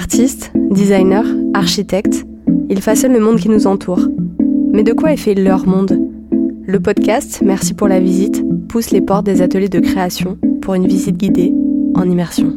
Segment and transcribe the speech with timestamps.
[0.00, 2.24] Artistes, designers, architectes,
[2.70, 4.00] ils façonnent le monde qui nous entoure.
[4.72, 6.00] Mais de quoi est fait leur monde?
[6.66, 10.86] Le podcast Merci pour la visite pousse les portes des ateliers de création pour une
[10.86, 11.52] visite guidée
[11.94, 12.54] en immersion.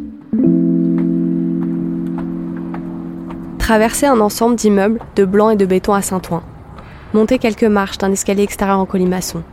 [3.59, 6.43] Traverser un ensemble d'immeubles de blanc et de béton à Saint-Ouen.
[7.13, 9.43] Monter quelques marches d'un escalier extérieur en colimaçon.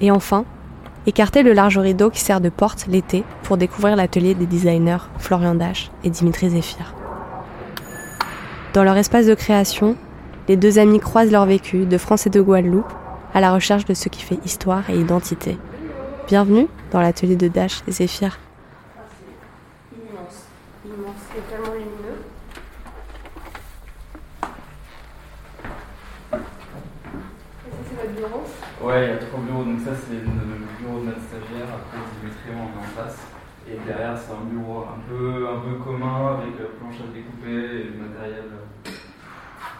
[0.00, 0.46] Et enfin,
[1.06, 5.54] écarter le large rideau qui sert de porte l'été pour découvrir l'atelier des designers Florian
[5.54, 6.94] Dash et Dimitri Zéphir.
[8.72, 9.96] Dans leur espace de création,
[10.46, 12.92] les deux amis croisent leur vécu de France et de Guadeloupe
[13.34, 15.58] à la recherche de ce qui fait histoire et identité.
[16.28, 18.38] Bienvenue dans l'atelier de Dash et Zéphir.
[19.92, 20.46] immense,
[20.84, 22.22] immense et tellement lumineux.
[26.32, 28.44] Et ça, c'est votre bureau?
[28.82, 29.64] Ouais, il y a trois bureaux.
[29.64, 31.66] Donc ça, c'est le bureau de notre stagiaire.
[31.74, 33.18] Après, Dimitri, on est en face.
[33.68, 37.80] Et derrière, c'est un bureau un peu, un peu commun avec euh, planche à découper
[37.80, 38.90] et du matériel euh,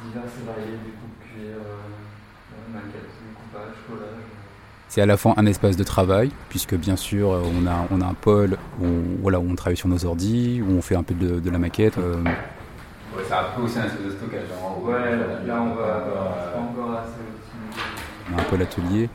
[0.05, 4.25] divers et varié, découpe cuir, euh, maquette, découpage, collage.
[4.89, 8.01] C'est à la fois un espace de travail, puisque bien sûr euh, on a, on
[8.01, 8.87] a un pôle où,
[9.23, 11.59] voilà, où on travaille sur nos ordis, où on fait un peu de, de la
[11.59, 11.99] maquette.
[11.99, 12.17] euh,
[13.17, 14.51] Ouais, c'est un peu aussi un espèce de stockage.
[14.53, 14.81] hein.
[14.85, 15.87] Ouais, là, là, on va
[16.53, 17.23] pas encore assez.
[18.33, 19.09] On a un pôle atelier,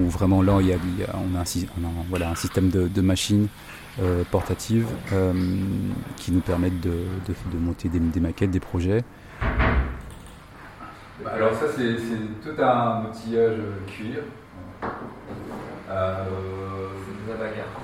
[0.00, 1.44] où vraiment là il y a, il y a- on a un,
[1.80, 3.48] on a voilà, un système de, de machines
[4.02, 5.32] euh, portatives euh,
[6.16, 9.04] qui nous permettent de, de- de monter des, des maquettes, des projets.
[11.22, 14.18] Bah, alors ça, c'est c'est tout un outillage cuir.
[15.90, 16.24] Euh,
[17.04, 17.80] C'est de la bagarre.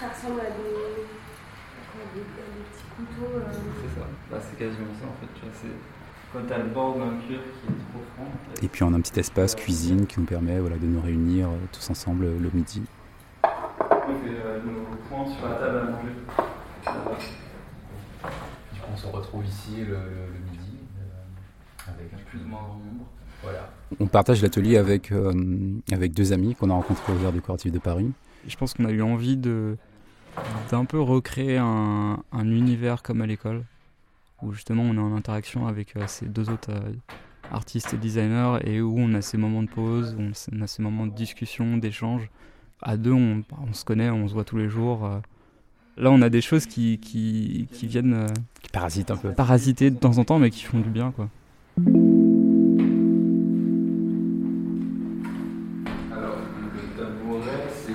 [0.00, 3.32] Ça ressemble à des, à des, à des petits couteaux.
[3.36, 3.40] euh,
[3.82, 4.06] C'est ça.
[4.30, 5.30] Bah, c'est quasiment ça en fait.
[5.34, 5.76] Tu vois, c'est
[6.32, 8.26] quand t'as le bord d'un cuir qui est trop franc.
[8.62, 11.48] Et puis on a un petit espace cuisine qui nous permet voilà, de nous réunir
[11.48, 12.82] euh, tous ensemble euh, le midi.
[13.44, 16.12] On fait euh, nos points sur la table à manger.
[18.74, 22.48] Du coup, on se retrouve ici le, le- le midi euh, avec un Plus ou
[22.48, 23.06] moins grand nombre.
[23.42, 23.70] Voilà.
[24.00, 25.32] On partage l'atelier avec, euh,
[25.92, 28.10] avec deux amis qu'on a rencontrés au Verre décoratif de Paris.
[28.48, 29.76] Je pense qu'on a eu envie de
[30.70, 33.62] d'un peu recréer un, un univers comme à l'école,
[34.42, 36.92] où justement on est en interaction avec euh, ces deux autres euh,
[37.52, 40.82] artistes et designers, et où on a ces moments de pause, où on, a ces
[40.82, 42.28] moments de discussion, d'échange.
[42.82, 45.04] À deux, on, on se connaît, on se voit tous les jours.
[45.06, 45.18] euh.
[45.96, 48.26] Là, on a des choses qui, qui, qui viennent euh,
[48.62, 49.32] Qui parasite un peu.
[49.32, 51.28] parasiter de temps en temps, mais qui font du bien, quoi.
[56.12, 56.36] Alors,
[56.74, 57.92] le tabouret, c'est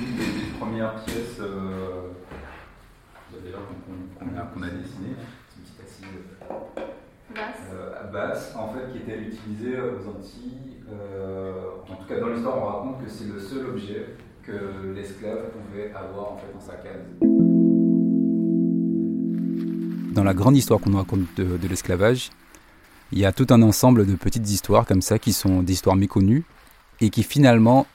[0.00, 1.95] l'une des, des premières pièces euh,
[4.26, 5.16] qu'on a, qu'on a dessinées.
[5.48, 6.04] C'est une petite assise
[7.72, 10.78] euh, à basse, en fait, qui était utilisée aux Antilles.
[10.90, 11.52] Euh,
[11.88, 14.06] en tout cas, dans l'histoire, on raconte que c'est le seul objet
[14.42, 17.02] que l'esclave pouvait avoir en fait dans sa case.
[20.14, 22.30] Dans la grande histoire qu'on nous raconte de, de l'esclavage,
[23.12, 25.96] il y a tout un ensemble de petites histoires comme ça qui sont des histoires
[25.96, 26.44] méconnues
[27.00, 27.86] et qui finalement,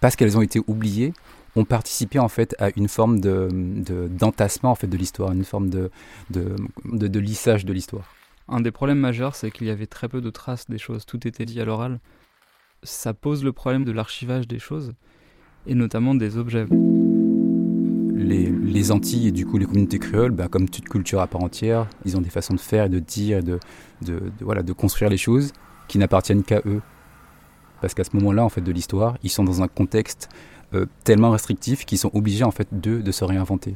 [0.00, 1.12] parce qu'elles ont été oubliées,
[1.56, 5.44] ont participé en fait à une forme de, de- d'entassement en fait de l'histoire, une
[5.44, 5.90] forme de,
[6.30, 8.14] de, de- de lissage de l'histoire.
[8.48, 11.26] Un des problèmes majeurs, c'est qu'il y avait très peu de traces des choses, tout
[11.26, 12.00] était dit à l'oral.
[12.82, 14.92] Ça pose le problème de l'archivage des choses,
[15.66, 16.66] et notamment des objets.
[18.14, 21.42] Les, les Antilles et du coup les communautés créoles, bah, comme toute culture à part
[21.42, 23.58] entière, ils ont des façons de faire et de dire et de,
[24.02, 25.52] de, de- voilà, de construire les choses
[25.88, 26.80] qui n'appartiennent qu'à eux.
[27.80, 30.28] Parce qu'à ce moment-là en fait de l'histoire, ils sont dans un contexte
[30.74, 33.74] euh, tellement restrictif qu'ils sont obligés en fait d'eux de se réinventer.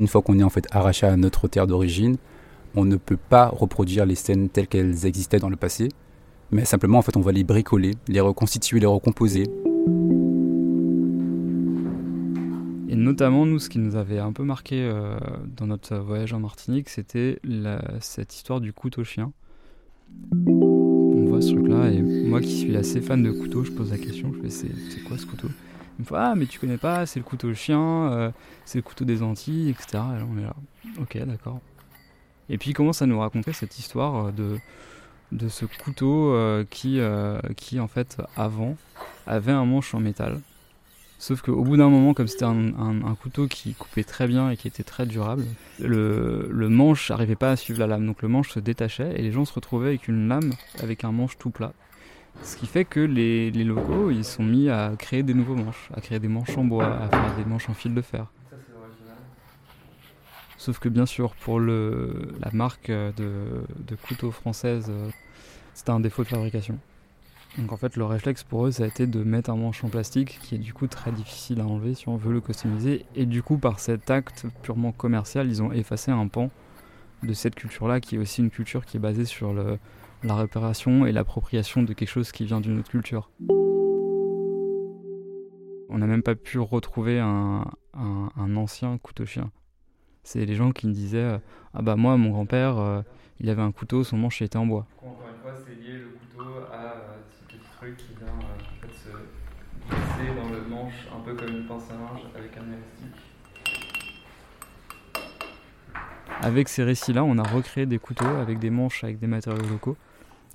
[0.00, 2.16] Une fois qu'on est en fait arraché à notre terre d'origine,
[2.74, 5.88] on ne peut pas reproduire les scènes telles qu'elles existaient dans le passé,
[6.50, 9.44] mais simplement en fait on va les bricoler, les reconstituer, les recomposer,
[12.88, 15.18] Et notamment, nous, ce qui nous avait un peu marqué euh,
[15.56, 17.40] dans notre voyage en Martinique, c'était
[18.00, 19.32] cette histoire du couteau chien.
[20.46, 23.98] On voit ce truc-là, et moi qui suis assez fan de couteaux, je pose la
[23.98, 25.48] question, je fais c'est quoi ce couteau?
[25.98, 28.30] Il me fait ah mais tu connais pas, c'est le couteau chien, euh,
[28.64, 30.02] c'est le couteau des Antilles, etc.
[30.18, 30.54] Et on est là,
[31.00, 31.60] ok d'accord.
[32.48, 34.58] Et puis il commence à nous raconter cette histoire euh,
[35.32, 37.00] de, ce couteau euh, qui,
[37.80, 38.76] en fait avant
[39.26, 40.40] avait un manche en métal.
[41.18, 44.68] Sauf qu'au bout d'un moment, comme c'était un couteau qui coupait très bien et qui
[44.68, 45.46] était très durable,
[45.80, 48.04] le, le manche n'arrivait pas à suivre la lame.
[48.04, 50.52] Donc le manche se détachait et les gens se retrouvaient avec une lame
[50.82, 51.72] avec un manche tout plat.
[52.42, 55.90] Ce qui fait que les, les locaux, ils sont mis à créer des nouveaux manches,
[55.94, 58.26] à créer des manches en bois, à faire des manches en fil de fer.
[60.58, 64.90] Sauf que bien sûr, pour le, la marque de, de couteaux française,
[65.74, 66.78] c'était un défaut de fabrication.
[67.58, 69.88] Donc en fait, le réflexe pour eux, ça a été de mettre un manche en
[69.88, 73.06] plastique qui est du coup très difficile à enlever si on veut le customiser.
[73.14, 76.50] Et du coup, par cet acte purement commercial, ils ont effacé un pan
[77.22, 79.78] de cette culture-là, qui est aussi une culture qui est basée sur le,
[80.22, 83.30] la réparation et l'appropriation de quelque chose qui vient d'une autre culture.
[85.88, 87.64] On n'a même pas pu retrouver un,
[88.56, 89.50] ancien couteau-chien.
[90.22, 91.40] C'est les gens qui me disaient
[91.72, 93.02] Ah bah moi, mon grand-père, euh,
[93.38, 94.86] il avait un couteau, son manche était en bois.
[94.98, 98.86] Encore une fois, c'est lié le couteau à euh, ce petit truc qui vient euh,
[98.86, 102.66] en se glisser dans le manche, un peu comme une pince à linge avec un
[102.66, 103.35] élastique.
[106.42, 109.96] Avec ces récits-là, on a recréé des couteaux avec des manches avec des matériaux locaux,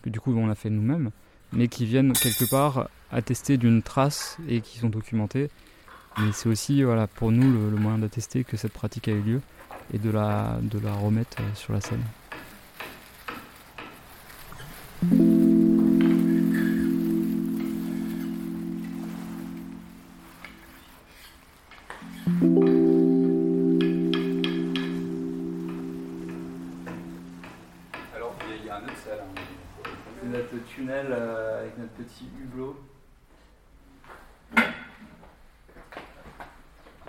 [0.04, 1.12] que du coup on l'a fait nous-mêmes,
[1.54, 5.50] mais qui viennent quelque part attester d'une trace et qui sont documentés.
[6.18, 9.22] Mais c'est aussi voilà, pour nous le, le moyen d'attester que cette pratique a eu
[9.22, 9.42] lieu
[9.94, 12.02] et de la, de la remettre euh, sur la scène.
[31.88, 32.76] Petit hublot.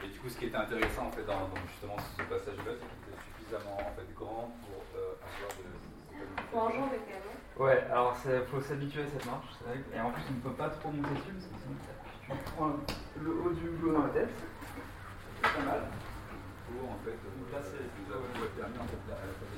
[0.02, 2.86] Et du coup, ce qui était intéressant en fait, dans, dans justement ce passage-là, c'est
[2.86, 5.64] qu'il était suffisamment en fait, grand pour euh, avoir de.
[6.50, 7.66] Faut enjamber quand même.
[7.66, 10.56] Ouais, alors il faut s'habituer à cette marche, vrai, et en plus on ne peut
[10.56, 11.76] pas trop monter dessus parce que sinon
[12.30, 12.72] tu prends
[13.20, 14.30] le haut du hublot dans la tête,
[15.42, 15.82] c'est pas mal.
[16.66, 19.52] Pour en fait, euh, là c'est nous avons permis en fait à la fois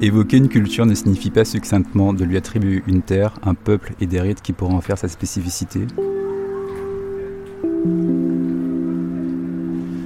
[0.00, 4.06] Évoquer une culture ne signifie pas succinctement de lui attribuer une terre, un peuple et
[4.06, 5.80] des rites qui pourront en faire sa spécificité.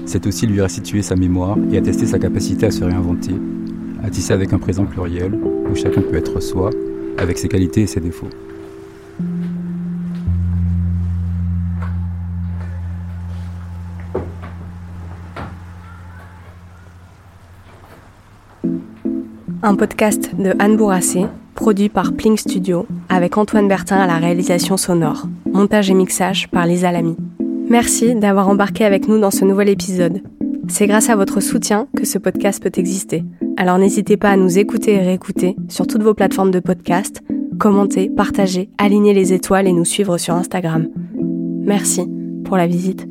[0.07, 3.35] C'est aussi lui restituer sa mémoire et attester sa capacité à se réinventer,
[4.03, 6.71] à tisser avec un présent pluriel où chacun peut être soi,
[7.19, 8.31] avec ses qualités et ses défauts.
[19.63, 24.77] Un podcast de Anne Bourrassé, produit par Pling Studio, avec Antoine Bertin à la réalisation
[24.77, 25.27] sonore.
[25.53, 27.17] Montage et mixage par Lisa Lamy.
[27.69, 30.23] Merci d'avoir embarqué avec nous dans ce nouvel épisode.
[30.69, 33.25] C'est grâce à votre soutien que ce podcast peut exister.
[33.57, 37.23] Alors n'hésitez pas à nous écouter et réécouter sur toutes vos plateformes de podcast,
[37.59, 40.89] commenter, partager, aligner les étoiles et nous suivre sur Instagram.
[41.65, 42.09] Merci
[42.45, 43.07] pour la visite.